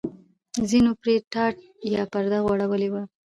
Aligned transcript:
ځینو 0.69 0.91
پرې 1.01 1.15
ټاټ 1.31 1.55
یا 1.93 2.03
پرده 2.11 2.39
غوړولې 2.45 2.89
وه. 2.93 3.01